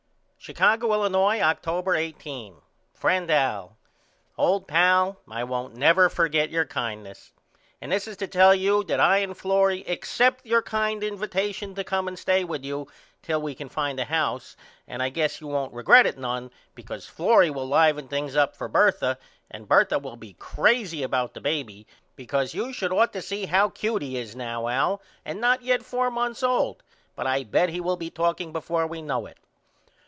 [0.43, 2.55] Chicago, Illinois, October 18.
[2.95, 3.77] FRIEND AL:
[4.39, 7.31] Old Pal I won't never forget your kindnus
[7.79, 11.83] and this is to tell you that I and Florrie except your kind invatation to
[11.83, 12.87] come and stay with you
[13.21, 14.55] till we can find a house
[14.87, 18.67] and I guess you won't regret it none because Florrie will livun things up for
[18.67, 19.19] Bertha
[19.51, 23.69] and Bertha will be crazy about the baby because you should ought to see how
[23.69, 26.81] cute he is now Al and not yet four months old.
[27.15, 29.37] But I bet he will be talking before we know it.